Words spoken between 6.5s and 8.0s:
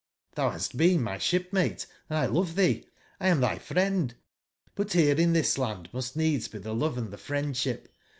tbe love and tbe friendsbip.